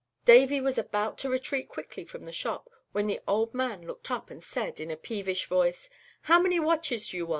[0.25, 4.31] Davy was about to retreat quickly from the shop, when the old man looked up,
[4.31, 7.29] and said, in a peevish voice: [Illustration: "'HOW MANY WATCHES DO YOU WANT?'